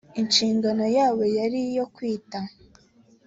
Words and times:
inshingano 0.21 0.85
yabo 0.97 1.23
yari 1.37 1.59
iyo 1.69 1.85
kwita 1.95 2.39